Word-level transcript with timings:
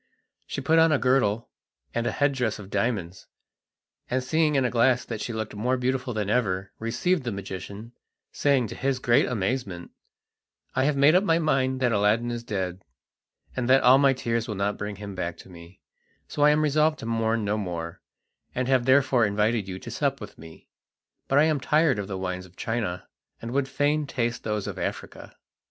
She 0.47 0.61
put 0.61 0.79
on 0.79 0.91
a 0.91 0.97
girdle 0.97 1.51
and 1.93 2.07
head 2.07 2.33
dress 2.33 2.57
of 2.57 2.71
diamonds, 2.71 3.27
and 4.09 4.23
seeing 4.23 4.55
in 4.55 4.65
a 4.65 4.71
glass 4.71 5.05
that 5.05 5.21
she 5.21 5.31
looked 5.31 5.53
more 5.53 5.77
beautiful 5.77 6.11
than 6.11 6.27
ever, 6.27 6.71
received 6.79 7.21
the 7.23 7.31
magician, 7.31 7.91
saying 8.31 8.65
to 8.69 8.75
his 8.75 8.97
great 8.97 9.27
amazement: 9.27 9.91
"I 10.75 10.85
have 10.85 10.97
made 10.97 11.13
up 11.13 11.23
my 11.23 11.37
mind 11.37 11.81
that 11.81 11.91
Aladdin 11.91 12.31
is 12.31 12.43
dead, 12.43 12.83
and 13.55 13.69
that 13.69 13.83
all 13.83 13.99
my 13.99 14.13
tears 14.13 14.47
will 14.47 14.55
not 14.55 14.75
bring 14.75 14.95
him 14.95 15.13
back 15.13 15.37
to 15.37 15.49
me, 15.49 15.81
so 16.27 16.41
I 16.41 16.49
am 16.49 16.63
resolved 16.63 16.97
to 17.01 17.05
mourn 17.05 17.45
no 17.45 17.55
more, 17.55 18.01
and 18.55 18.67
have 18.67 18.85
therefore 18.85 19.27
invited 19.27 19.67
you 19.67 19.77
to 19.77 19.91
sup 19.91 20.19
with 20.19 20.35
me; 20.35 20.67
but 21.27 21.37
I 21.37 21.43
am 21.43 21.59
tired 21.59 21.99
of 21.99 22.07
the 22.07 22.17
wines 22.17 22.47
of 22.47 22.55
China, 22.55 23.07
and 23.39 23.51
would 23.51 23.67
fain 23.67 24.07
taste 24.07 24.43
those 24.43 24.65
of 24.65 24.79
Africa." 24.79 25.35